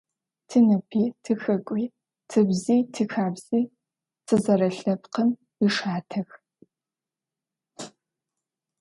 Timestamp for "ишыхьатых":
5.65-6.29